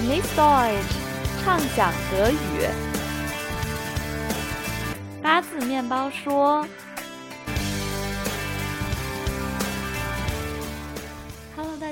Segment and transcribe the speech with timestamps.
[0.00, 0.94] Genieß Deutsch，
[1.42, 2.68] 畅想德语。
[5.20, 6.64] 八字面包说。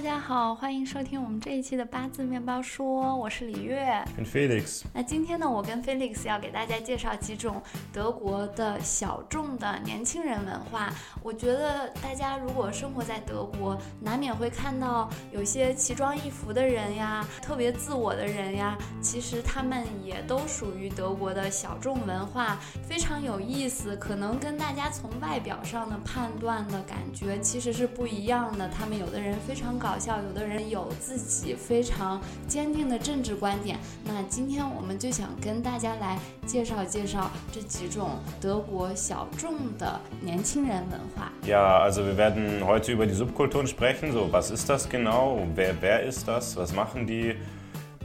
[0.07, 4.83] 家好，欢迎收听我们这一期的八字面包说，我是李月，跟 Felix。
[4.95, 7.61] 那今天呢，我跟 Felix 要给大家介绍几种
[7.93, 10.93] 德国的小众的年轻人文化。
[11.25, 23.97] 我觉得大家如果生活在德国，难免会看到有些奇装异服的人呀，特别自我的人呀，其实他们也都属于德国的小众文化，非常有意思。
[23.97, 28.69] 可能跟大家从外表上的判断的感觉其实是不一样的。
[28.69, 29.96] 他们有的人非常搞。
[30.00, 33.78] 笑，有的人有自己非常坚定的政治观点。
[34.06, 41.32] 那今天我们就想跟大家来介绍介绍这几种德国小众的年轻人文化。
[41.46, 44.12] Ja, also wir werden heute über die Subkulturen sprechen.
[44.12, 45.40] So, was ist das genau?
[45.56, 46.58] Wer, wer ist das?
[46.58, 47.36] Was machen die?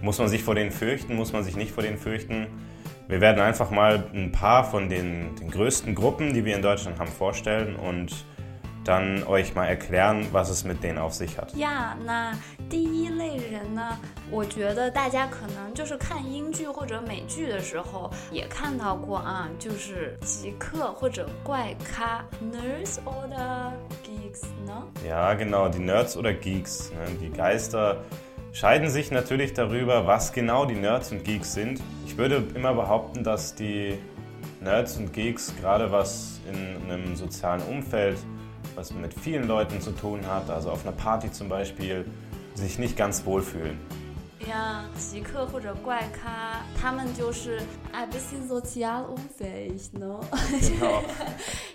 [0.03, 1.17] Muss man sich vor denen fürchten?
[1.17, 2.49] Muss man sich nicht vor denen fürchten?
[3.09, 6.99] Wir werden einfach mal ein paar von den, den größten Gruppen, die wir in Deutschland
[6.99, 8.13] haben, vorstellen und
[8.85, 11.53] dann euch mal erklären, was es mit denen auf sich hat.
[11.57, 12.33] 呀，那
[12.71, 13.99] 第一类人呢，
[14.31, 23.73] 我觉得大家可能就是看英剧或者美剧的时候也看到过啊，就是极客或者怪咖 Nerds oder
[24.05, 24.85] Geeks 呢？
[25.05, 26.93] Ja, genau, die Nerds oder Geeks.
[26.93, 27.19] Ne?
[27.21, 27.97] Die Geister
[28.53, 31.83] scheiden sich natürlich darüber, was genau die Nerds und Geeks sind.
[32.07, 33.99] Ich würde immer behaupten, dass die
[34.61, 38.17] Nerds und Geeks gerade was in einem sozialen Umfeld
[38.81, 42.05] was mit vielen Leuten zu tun hat, also auf einer Party zum Beispiel,
[42.55, 43.79] sich nicht ganz wohlfühlen.
[44.47, 47.61] 呀，极客或者怪咖，他们就是
[47.93, 50.21] 哎，bisschen sozial unfähig 呢，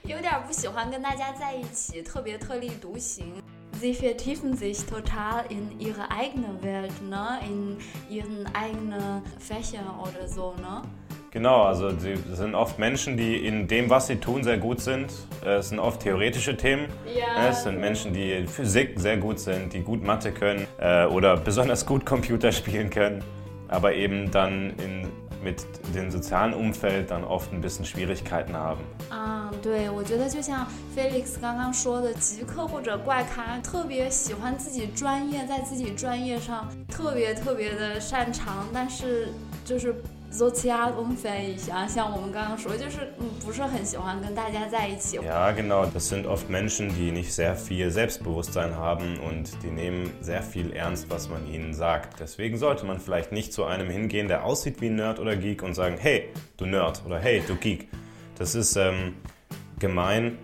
[0.03, 3.41] 有点不喜欢跟大家在一起，特别特立独行。
[3.81, 7.77] Sie vertiefen sich total in ihre eigene Welt, ne, in
[8.09, 10.83] ihren eigenen Fächer oder so, ne.
[11.31, 15.11] Genau, also sie sind oft Menschen, die in dem, was sie tun, sehr gut sind.
[15.45, 16.87] Es sind oft theoretische Themen.
[17.05, 17.47] Ja.
[17.47, 21.37] Es sind Menschen, die in Physik sehr gut sind, die gut Mathe können äh, oder
[21.37, 23.23] besonders gut Computer spielen können,
[23.69, 25.07] aber eben dann in
[25.43, 28.81] mit dem sozialen Umfeld dann oft ein bisschen Schwierigkeiten haben.
[29.09, 39.29] 啊，对，我觉得就像 Felix 刚刚说的，极客或者怪咖特别喜欢自己专业，在自己专业上特别特别的擅长，但是
[39.65, 39.95] 就是
[40.31, 45.17] sozial unfähig 啊，像我们刚刚说，就是嗯不是很喜欢跟大家在一起。
[45.17, 45.85] Ja, genau.
[45.85, 50.71] Das sind oft Menschen, die nicht sehr viel Selbstbewusstsein haben und die nehmen sehr viel
[50.71, 52.19] ernst, was man ihnen sagt.
[52.19, 55.63] Deswegen sollte man vielleicht nicht zu einem hingehen, der aussieht wie ein Nerd oder Geek
[55.63, 57.89] und sagen, hey, du Nerd oder hey, du Geek.
[58.37, 59.15] Das ist ähm,
[59.79, 60.37] gemein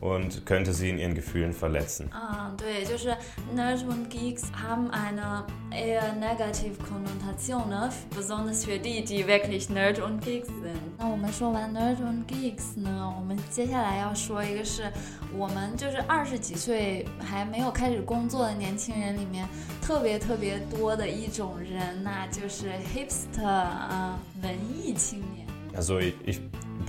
[0.00, 2.10] und könnte sie in ihren Gefühlen verletzen.
[2.10, 3.16] 啊，对，就是
[3.54, 7.88] Nerd und Geeks haben eine eher negative Konnotation, ne?
[8.14, 10.76] besonders für die, die wirklich Nerd und Geeks sind.
[10.98, 14.92] 那我们说完 Nerd und Geeks 呢，我们接下来要说一个是
[15.36, 19.48] 我们就是二十几岁还没有开始工作的年轻人里面
[19.80, 25.46] 特别特别多的一种人，那就是 hipster 啊，文艺青年。
[25.76, 26.38] Also ich,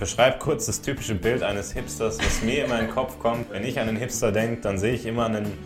[0.00, 3.50] beschreibe kurz das typische Bild eines Hipsters, was mir immer in den Kopf kommt.
[3.50, 5.56] Wenn ich an einen Hipster denke, dann sehe ich immer einen,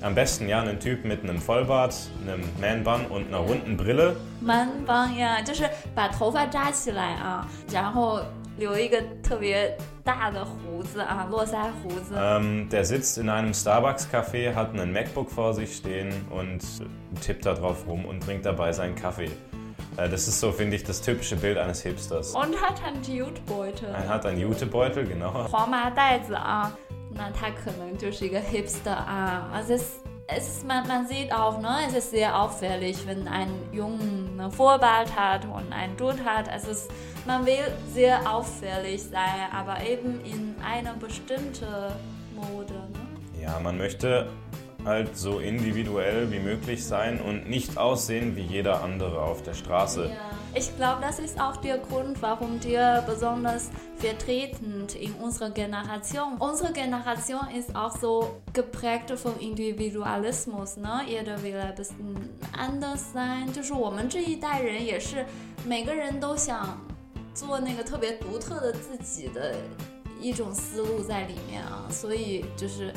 [0.00, 1.94] am besten ja einen Typ mit einem Vollbart,
[2.26, 4.16] einem Man-Bun und einer runden Brille.
[4.40, 8.20] Man-Bun 呀，就是把头发扎起来啊，然后
[8.58, 12.14] 留一个特别大的胡子啊，络腮胡子。
[12.16, 16.60] Ähm, der sitzt in einem Starbucks-Café, hat einen MacBook vor sich stehen und
[17.20, 19.30] tippt da drauf rum und trinkt dabei seinen Kaffee.
[19.96, 22.34] Äh, das ist so, finde ich, das typische Bild eines Hipsters.
[22.34, 23.88] Und hat einen Jutebeutel.
[23.88, 25.32] Er hat einen Jutebeutel, genau.
[25.50, 26.72] 黄麻袋子啊，
[27.14, 29.50] 那他可能就是一个 Hipster 啊。
[29.52, 34.52] Also es, es man, man sieht auch, ne, es ist sehr auffällig, wenn ein Jungen einen
[34.52, 36.48] Vorbart hat und einen Dutt hat.
[36.48, 36.88] Also es,
[37.26, 41.66] man will sehr auffällig sein, aber eben in einer bestimmten
[42.34, 42.74] Mode.
[42.74, 43.42] Ne?
[43.42, 44.28] Ja, man möchte
[44.84, 50.06] halt so individuell wie möglich sein und nicht aussehen wie jeder andere auf der Straße.
[50.06, 50.30] Ja.
[50.54, 56.36] Ich glaube, das ist auch der Grund, warum wir besonders vertretend in unserer Generation.
[56.38, 61.02] Unsere Generation ist auch so geprägt vom Individualismus, ne?
[61.06, 62.16] Jeder will ein bisschen
[62.56, 63.52] anders sein.
[63.52, 65.26] 就是我们这一代人也是，
[65.66, 66.80] 每个人都想
[67.34, 69.54] 做那个特别独特的自己的
[70.18, 72.90] 一种思路在里面啊，所以就是。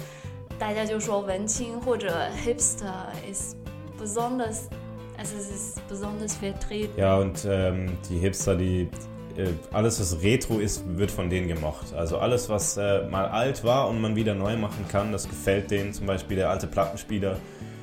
[0.60, 2.94] 大家就说文青或者 hipster
[3.30, 3.58] ist
[3.98, 4.70] besonders,
[5.18, 6.94] also es ist besonders vertreten.
[6.98, 8.90] Ja, und ähm, die Hipster, die
[9.38, 11.94] äh, alles, was Retro ist, wird von denen gemocht.
[11.96, 15.72] Also alles, was äh, mal alt war und man wieder neu machen kann, das gefällt
[15.72, 15.94] denen.
[15.94, 17.38] Zum Beispiel der alte Plattenspieler,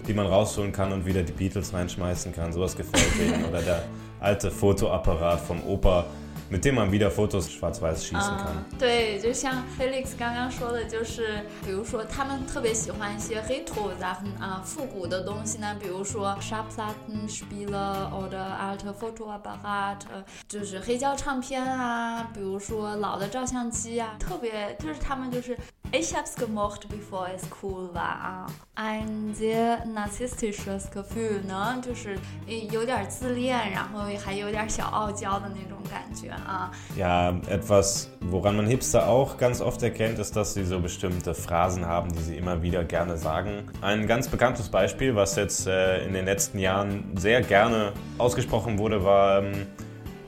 [0.06, 2.52] die man rausholen kann und wieder die Beatles reinschmeißen kann.
[2.52, 3.44] Sowas gefällt denen.
[3.46, 3.82] Oder der
[4.20, 6.06] alte Fotoapparat vom Opa,
[6.50, 8.64] mit dem man wieder Fotos schwarz-weiß schießen kann.
[8.73, 25.56] 嗯，对，就像 Felix 刚刚说的，就是比如说他们特别喜欢一些 retro Sachen 啊，复古的东西呢，比如说 Schallplattenspieler oder alte Fotoapparat，呃就是黑胶唱片啊，比如说老的照相机啊，特别就是他们就是。
[25.90, 32.19] Ich hab's gemocht, bevor es cool war 啊，ein sehr narzisstisches Gefühl 呢，就是
[32.70, 36.71] 有点自恋，然后还有点小傲娇的那种感觉 啊。
[36.95, 42.12] Ja, etwas, woran man Hipster auch ganz oft erkennt, ist, dass sie so bestimmte Phrasen haben,
[42.13, 43.69] die sie immer wieder gerne sagen.
[43.81, 49.03] Ein ganz bekanntes Beispiel, was jetzt äh, in den letzten Jahren sehr gerne ausgesprochen wurde,
[49.03, 49.68] war ähm,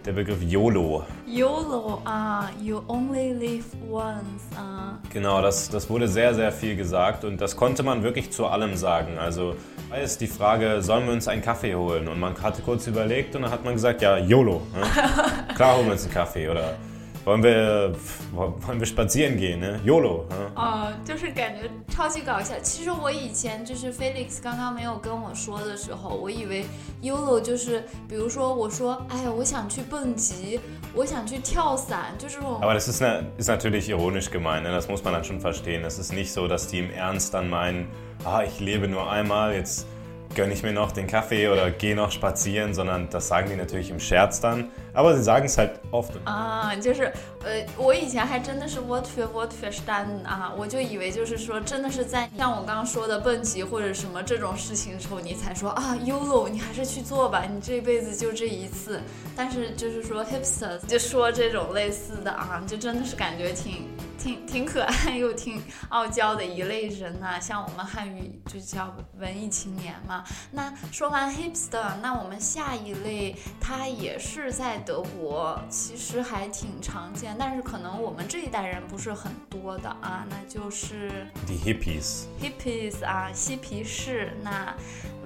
[0.05, 1.03] der Begriff YOLO.
[1.25, 4.99] YOLO 啊，You only live once 啊。
[5.11, 9.17] Genau, das, das wurde sehr, sehr viel gesagt und das konnte man wirklich zu allem sagen.
[9.17, 9.55] Also
[9.89, 12.07] da ist die Frage, sollen wir uns einen Kaffee holen?
[12.07, 14.61] Und man hatte kurz überlegt und dann hat man gesagt, ja, YOLO.
[14.75, 14.85] Ne?
[15.55, 16.75] Klar holen wir uns einen Kaffee oder
[17.24, 17.94] wollen wir,
[18.32, 19.60] wollen wir spazieren gehen?
[19.60, 19.78] Ne?
[19.84, 20.24] YOLO.
[20.30, 20.50] Ne?
[20.56, 22.54] 哦，就是感觉超级搞笑。
[22.62, 26.64] 其实我以前就是 Felix 刚刚没有跟我说的时候，我以为
[27.02, 30.58] YOLO 就是，比如说我说，哎呀，我想去蹦极，
[30.94, 32.58] 我想去跳伞，就这种。
[32.62, 34.70] Aber das ist, ne, ist natürlich ironisch gemeint, ne?
[34.70, 35.84] das muss man dann schon verstehen.
[35.84, 37.86] Es ist nicht so, dass die im Ernst dann meinen,
[38.24, 39.86] ah, ich lebe nur einmal, jetzt
[40.34, 43.90] gönne ich mir noch den Kaffee oder gehe noch spazieren, sondern das sagen die natürlich
[43.90, 44.70] im Scherz dann.
[44.95, 46.11] Aber sie sagen es halt oft.
[46.23, 47.11] 啊，就是
[47.43, 59.01] 呃，我以前还真的是 what for what for stand 啊，我就以为就是说，真的是在像我刚刚说的蹦极或者什么这种事情的时候，你才说啊 YOLO，你还是去做吧，你这辈子就这一次。
[59.35, 70.23] 但是就是说 hipster 就说这种类似的啊，就真的是感觉挺挺挺可爱又挺傲娇的一类人呐、像我们汉语就叫文艺青年嘛。
[70.51, 82.24] 那说完 hipster，那我们下一类，它也是在德国，其实还挺常见，但是可能我们这一代人不是很多的啊，那就是 Die Hippies.
[82.40, 84.32] hippies 啊，嬉皮士。
[84.42, 84.74] 那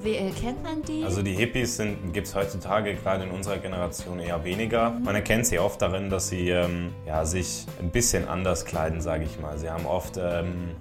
[0.03, 1.05] wie erkennt man die？
[1.05, 1.79] Also die Hippies
[2.13, 4.91] gibt es heutzutage gerade in unserer Generation eher weniger.
[4.91, 9.25] Man erkennt sie oft darin, dass sie ähm, ja, sich ein bisschen anders kleiden, sage
[9.25, 9.57] ich mal.
[9.59, 10.77] Sie haben oft ähm,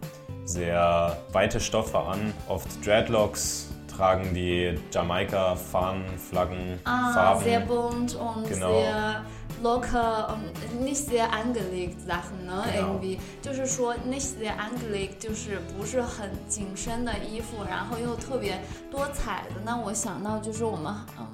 [0.45, 3.66] sehr weite Stoffe an, oft Dreadlocks,
[3.97, 7.43] tragen die Jamaika-Fahnen, Flaggen, 啊， Farben.
[7.43, 8.73] sehr bunt und Genau.
[8.73, 9.23] sehr
[9.61, 12.95] locker und nicht sehr angelegt Sachen 呢 Genau.
[12.99, 18.59] irgendwie 就是说 nicht sehr angelegt 就是不是很紧身的衣服，然后又特别
[18.91, 19.61] 多彩的。
[19.63, 21.27] 那我想到就是我们嗯。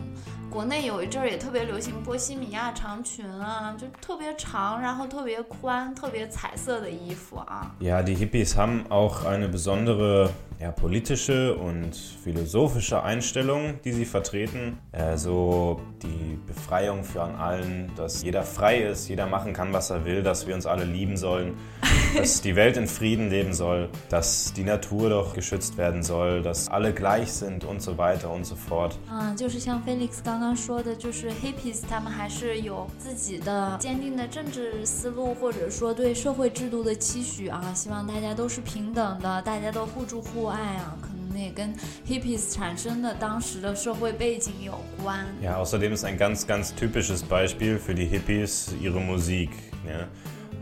[0.49, 7.71] 国内有一阵儿也特别流行波西米亚长裙啊，就特别长，然后特别宽、特别彩色的衣服啊。
[7.79, 10.29] Ja, die Hippies haben auch eine besondere
[10.63, 14.77] ja, politische und philosophische Einstellung, die sie vertreten.
[14.91, 19.89] Äh, so die Befreiung für an allen, dass jeder frei ist, jeder machen kann, was
[19.89, 21.55] er will, dass wir uns alle lieben sollen,
[22.17, 26.67] dass die Welt in Frieden leben soll, dass die Natur doch geschützt werden soll, dass
[26.67, 28.97] alle gleich sind und so weiter und so fort.
[29.09, 41.73] 嗯，就是像 Felix 刚刚说的，就是 hippies 他们还是有自己的坚定的政治思路，或者说对社会制度的期许啊，希望大家都是平等的，大家都互助互爱 啊，可能也跟
[42.07, 45.25] hippies 产生的当时的社会背景有关。
[45.41, 49.49] Ja, außerdem ist ein ganz, ganz typisches Beispiel für die Hippies ihre Musik.
[49.87, 50.07] Ja.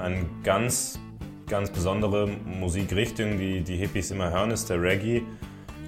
[0.04, 1.00] Eine ganz,
[1.48, 5.24] ganz besondere Musikrichtung, die die Hippies immer hören, ist der Reggae.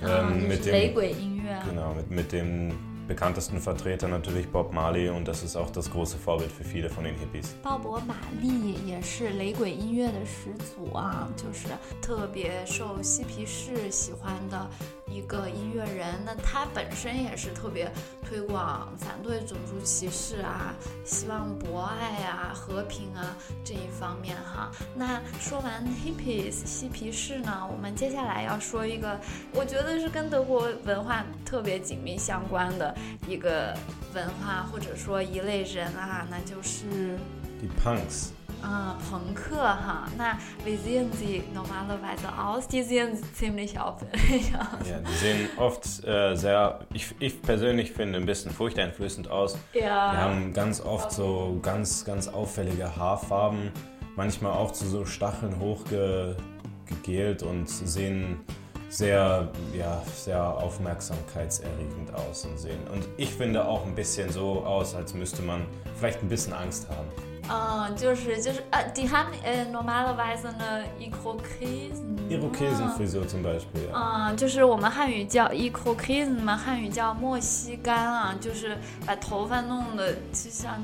[0.02, 1.60] 啊， Ähm, 就 mit 是雷 dem, 鬼音乐。
[1.70, 2.72] genau, mit, mit dem
[3.08, 7.04] bekanntesten Vertreter natürlich Bob Marley und das ist auch das große Vorbild für viele von
[7.04, 7.56] den Hippies.
[7.64, 11.70] 鲍勃·马利也是雷鬼音乐的始祖啊，就是
[12.02, 14.70] 特别受嬉皮士喜欢的
[15.07, 16.15] 一个音乐人。
[16.25, 17.91] 那他本身也是特别
[18.27, 24.71] 推广反对种族歧视啊，希望博爱啊、和平啊这一方面哈。
[24.95, 29.21] 那说完 hippies 嬉皮士呢，我们接下来要说一个，
[29.53, 32.95] 我觉得是跟德国文化特别紧密相关的
[33.27, 33.77] 一个
[34.15, 37.19] 文化或者说一类人啊，那就是。
[37.61, 38.31] Die Punks.
[38.65, 40.07] äh, Punkte ha.
[40.17, 42.67] Na, wie sehen sie normalerweise aus?
[42.67, 44.89] Die sehen ziemlich auffällig aus.
[44.89, 49.59] Ja, die sehen oft äh, sehr, ich, ich persönlich finde, ein bisschen furchteinflößend aus.
[49.73, 50.13] Ja.
[50.13, 53.71] Die haben ganz oft so ganz, ganz auffällige Haarfarben.
[54.17, 58.41] Manchmal auch zu so Stacheln hochgegelt und sehen
[58.89, 62.79] sehr, ja, sehr aufmerksamkeitserregend aus und sehen.
[62.93, 65.67] Und ich finde auch ein bisschen so aus, als müsste man
[65.97, 67.34] vielleicht ein bisschen Angst haben.
[67.49, 72.15] 嗯，就是就是呃，die haben äh, normalerweise eine Irokesen。
[72.31, 73.87] Irokesenfrisur zum Beispiel.
[73.93, 74.31] Ja.
[74.31, 80.83] 嗯，就是我们汉语叫 Irokesen 嘛，汉语叫莫西干啊，就是把头发弄得就像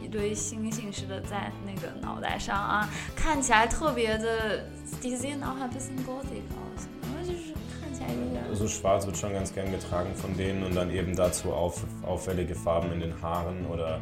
[0.00, 4.64] 一堆星星似的在那个脑袋上啊，看起来特别的
[5.02, 8.38] ，die sehen auch ein bisschen gothic aus，然后就是看起来有点。
[8.54, 12.92] So schwarz wird schon ganz gern getragen von denen und dann eben dazu auf, auffällige Farben
[12.92, 13.98] in den Haaren oder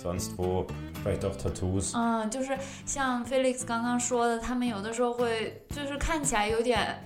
[0.00, 0.66] sonst wo.
[1.04, 1.92] Vielleicht auch Tattoos.
[1.96, 7.02] 嗯，就是像 Felix 刚刚说的，他们有的时候会就是看起来有点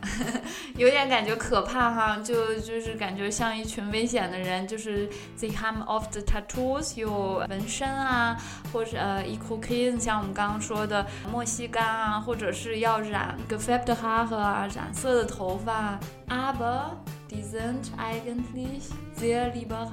[0.77, 5.09] 有点感觉可怕哈，就就是感觉像一群危险的人，就是
[5.39, 8.37] they have of the tattoos 有纹身啊，
[8.73, 16.95] 或者呃 e c o k i n 像我们刚刚说的墨西干啊，或者是要染 gefärbte Haare 啊，染色的头发，aber
[17.29, 19.89] die sind eigentlich sehr liberal。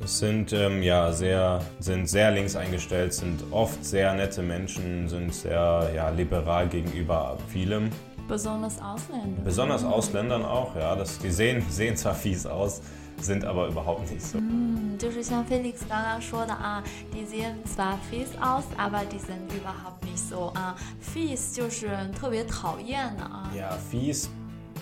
[0.00, 5.32] Das sind ähm, ja sehr, sind sehr links eingestellt, sind oft sehr nette Menschen, sind
[5.32, 7.90] sehr ja, liberal gegenüber vielem.
[8.28, 9.42] Besonders Ausländer.
[9.44, 10.96] Besonders Ausländern auch, ja.
[10.96, 12.80] Das, die sehen, sehen zwar fies aus,
[13.20, 14.38] sind aber überhaupt nicht so.
[14.38, 16.82] 嗯，就是像 Felix 刚刚说的啊，
[17.12, 20.74] die sehen zwar fies aus, aber die sind überhaupt nicht so 啊。
[21.00, 23.50] fies 就是特别讨厌的啊。
[23.56, 24.28] Ja, fies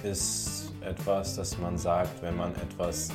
[0.03, 3.11] ist etwas, das man sagt, wenn man etwas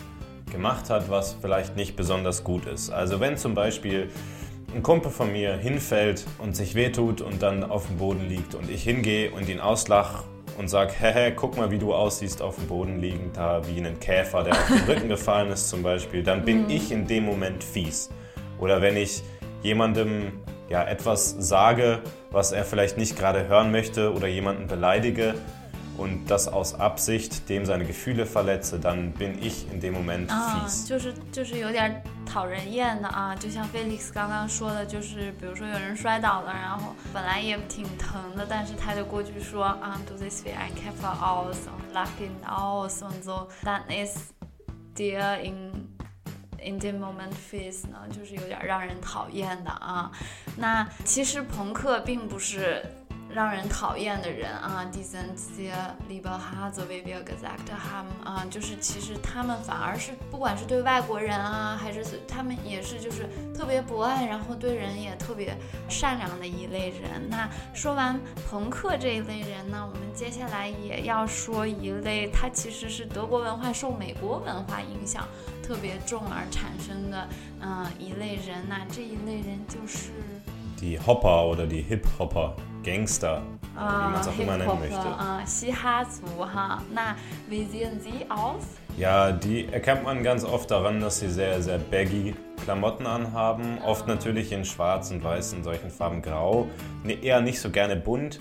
[0.52, 2.90] gemacht hat, was vielleicht nicht besonders gut ist.
[2.90, 4.10] Also wenn zum Beispiel
[4.74, 8.70] ein Kumpel von mir hinfällt und sich wehtut und dann auf dem Boden liegt und
[8.70, 10.24] ich hingehe und ihn auslach
[10.58, 13.98] und sage, hehe, guck mal, wie du aussiehst auf dem Boden liegend, da wie ein
[13.98, 17.64] Käfer, der auf den Rücken gefallen ist zum Beispiel, dann bin ich in dem Moment
[17.64, 18.10] fies.
[18.58, 19.22] Oder wenn ich
[19.62, 20.32] jemandem
[20.68, 25.34] ja, etwas sage, was er vielleicht nicht gerade hören möchte oder jemanden beleidige
[25.98, 30.86] und das aus Absicht dem seine Gefühle verletze, dann bin ich in dem Moment 啊，fies.
[30.86, 43.82] 就是就是有点讨人厌的啊，就像 Felix 刚刚说的，就是比如说有人摔倒了，然后本来也挺疼的，但是他就过去说啊，du siehst wie ein Käfer aus und lach ihn aus und so, dann
[43.88, 44.32] ist
[44.96, 45.88] der in
[46.58, 50.10] in dem Moment fies 呢，就是有点让人讨厌的啊。
[50.56, 52.82] 那其实朋克并不是。
[53.34, 55.72] 让人讨厌的人啊，die sind sehr
[56.08, 65.56] liberal, so wie wir gesagt haben 啊，就是其实他们反而是不管是对外国人啊，还是他们也是就是特别博爱，然后对人也特别
[65.88, 67.28] 善良的一类人。
[67.30, 68.20] 那说完
[68.50, 75.26] 朋克这一类人呢，我们接下来也要说一类，它其实是德国文化受美国文化影响
[75.62, 77.26] 特别重而产生的
[77.60, 78.62] 嗯、呃一类人。
[78.68, 80.10] 那这一类人就是。
[80.78, 83.42] Die Hopper oder die Hip-Hopper, Gangster,
[83.74, 84.96] wie ah, man es auch immer nennen möchte.
[84.96, 85.40] Ah,
[87.48, 88.62] wie sehen Sie aus?
[88.98, 92.34] Ja, die erkennt man ganz oft daran, dass sie sehr, sehr baggy
[92.64, 93.78] Klamotten anhaben.
[93.84, 94.08] Oft ah.
[94.08, 96.68] natürlich in schwarz und weiß in solchen Farben grau.
[97.04, 98.40] Ne, eher nicht so gerne bunt.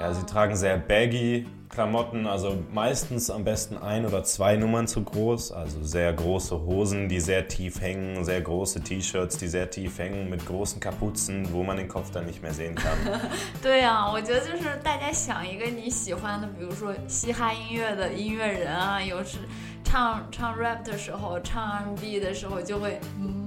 [0.00, 5.02] Ja, sie tragen sehr baggy Klamotten, also meistens am besten ein oder zwei Nummern zu
[5.02, 5.52] groß.
[5.52, 10.28] Also sehr große Hosen, die sehr tief hängen, sehr große T-Shirts, die sehr tief hängen
[10.28, 12.98] mit großen Kapuzen, wo man den Kopf dann nicht mehr sehen kann.
[13.62, 19.38] 对啊，我觉得就是大家想一个你喜欢的，比如说嘻哈音乐的音乐人啊，有时
[19.82, 23.45] 唱唱 rap 的时候，唱 R&B 的时候就会嗯，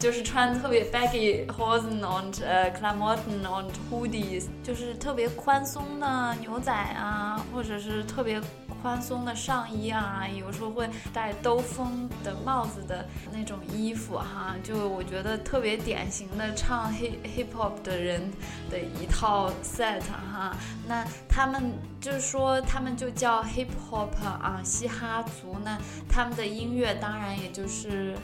[0.00, 8.40] 就是穿特别 baggy Hosen und 呃 Klamotten und Hoodies，就是特别宽松的牛仔啊，或者是特别
[8.80, 18.22] 宽松的上衣啊，有时候会戴兜风的帽子的那种衣服哈，就我觉得特别典型的唱 hip hip hop 的人
[18.70, 20.56] 的一套 set 哈。
[20.88, 25.58] 那他们就是说他们就叫 hip hop 啊，嘻哈族。
[25.62, 25.76] 那
[26.08, 28.14] 他们的音乐当然也就是。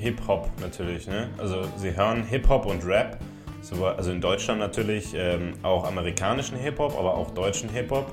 [0.00, 1.28] Hip-Hop natürlich, ne?
[1.38, 3.18] Also sie hören Hip-Hop und Rap.
[3.62, 8.06] So, also in Deutschland natürlich ähm, auch amerikanischen Hip-Hop, aber auch deutschen Hip-Hop.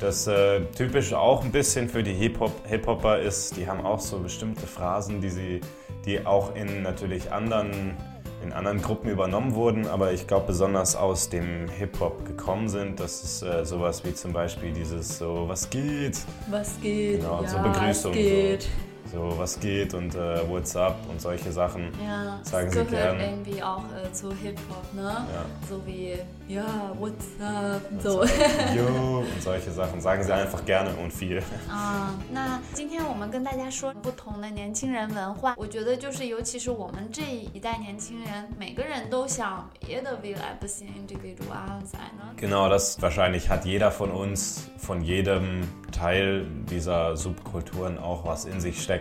[0.00, 4.18] Das äh, typisch auch ein bisschen für die Hip-Hop- Hip-Hopper ist, die haben auch so
[4.18, 5.60] bestimmte Phrasen, die sie,
[6.06, 7.94] die auch in natürlich anderen,
[8.42, 12.98] in anderen Gruppen übernommen wurden, aber ich glaube besonders aus dem Hip-Hop gekommen sind.
[13.00, 16.18] Das ist äh, sowas wie zum Beispiel dieses so, was geht?
[16.50, 17.20] Was geht?
[17.20, 18.62] Genau, ja, zur Begrüßung Es geht.
[18.62, 18.68] So,
[19.13, 23.19] was geht und äh, what's up und solche Sachen Ja, sagen es sie gehört gern.
[23.19, 25.03] irgendwie auch äh, zu Hip-Hop, ne?
[25.03, 25.45] Ja.
[25.67, 26.63] So wie, ja,
[26.97, 27.81] what's up?
[28.01, 28.23] So.
[28.73, 31.43] Jo und solche Sachen sagen sie einfach gerne und viel.
[31.69, 41.99] 啊，那今天我们跟大家说不同的年轻人文化，我觉得就是尤其是我们这一代年轻人，每个人都想 jeder will ein bisschen individual sein.
[42.17, 42.33] Ne?
[42.37, 48.61] Genau, das wahrscheinlich hat jeder von uns, von jedem Teil dieser Subkulturen auch was in
[48.61, 48.94] sich stecken.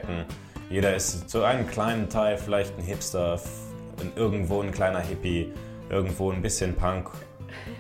[0.69, 3.39] Jeder ist zu einem kleinen Teil vielleicht ein Hipster,
[4.15, 5.51] irgendwo ein kleiner Hippie,
[5.89, 7.09] irgendwo ein bisschen Punk,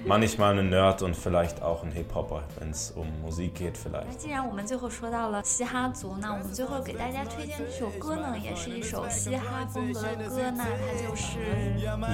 [0.04, 4.16] manchmal ein Nerd und vielleicht auch ein Hip-Hopper, wenn es um Musik geht 那 vielleicht.
[4.18, 11.38] 既然我们最后说到了嘻哈族，那我们最后给大家推荐这首歌呢，也是一首嘻哈风格的歌，那它就是。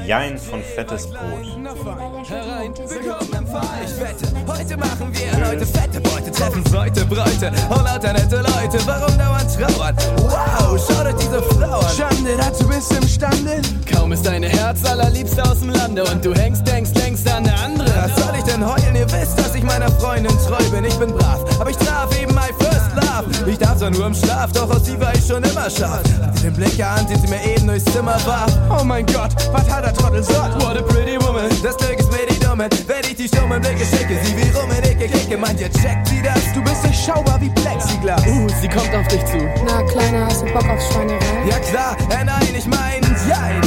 [0.07, 1.43] Jein von Fettes Brot.
[1.43, 3.51] 谢谢大家收听我们这期的节 Willkommen im 目。
[3.51, 3.85] Verein.
[3.85, 8.79] Ich wette, heute machen wir Leute fette Beute, treffen Leute, Bräute und lauter nette Leute.
[8.87, 9.97] Warum dauernd trauern?
[10.19, 11.89] Wow, schau dir diese Frauen.
[11.97, 13.61] Schande, dazu bist du imstande.
[13.91, 17.55] Kaum ist deine Herz allerliebst aus dem Lande und du hängst, denkst, denkst an eine
[17.59, 17.80] andere.
[17.86, 18.96] Was soll ich denn heulen?
[18.96, 20.86] Ihr wisst, dass ich meiner Freundin treu bin.
[20.86, 23.50] Ich bin brav, aber ich traf eben my first love.
[23.50, 26.04] Ich darf zwar nur im Schlaf, doch aus sie war ich schon immer scharf.
[26.22, 28.52] Hat sie den Blick geahnt, den sie mir eben durchs Zimmer warf.
[28.70, 30.62] Oh mein Gott, was hat der Trottel sagt?
[30.64, 31.50] What a pretty woman.
[31.64, 34.18] Das Glück ist mir die Dumme, wenn ich die stummen Blicke schicke.
[34.24, 36.42] Sie wie rum in Ecke kicke, meint ihr, checkt sie das?
[36.54, 38.22] Du bist durchschaubar wie Plexiglas.
[38.28, 39.38] Uh, sie kommt auf dich zu.
[39.66, 41.50] Na, Kleiner, hast du Bock auf Schweinerei?
[41.50, 43.62] Ja klar, äh, nein, ich mein, jein,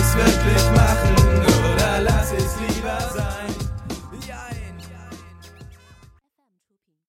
[0.00, 1.14] ich's wirklich machen
[1.72, 3.29] oder lass es lieber sein?